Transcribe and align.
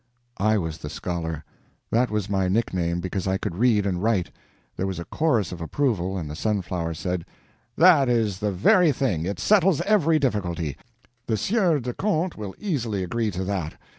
I 0.39 0.57
was 0.57 0.79
the 0.79 0.89
Scholar. 0.89 1.45
That 1.91 2.09
was 2.09 2.27
my 2.27 2.47
nickname, 2.47 3.01
because 3.01 3.27
I 3.27 3.37
could 3.37 3.53
read 3.55 3.85
and 3.85 4.01
write. 4.01 4.31
There 4.75 4.87
was 4.87 4.97
a 4.97 5.05
chorus 5.05 5.51
of 5.51 5.61
approval, 5.61 6.17
and 6.17 6.27
the 6.27 6.35
Sunflower 6.35 6.95
said: 6.95 7.23
"That 7.77 8.09
is 8.09 8.39
the 8.39 8.51
very 8.51 8.91
thing—it 8.91 9.39
settles 9.39 9.79
every 9.81 10.17
difficulty. 10.17 10.75
The 11.27 11.37
Sieur 11.37 11.79
de 11.79 11.93
Conte 11.93 12.35
will 12.35 12.55
easily 12.57 13.03
agree 13.03 13.29
to 13.29 13.43
that. 13.43 13.75